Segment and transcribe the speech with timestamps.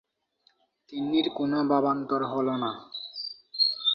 [0.89, 2.71] তিন্নির কোনো ভাবান্তর হল না।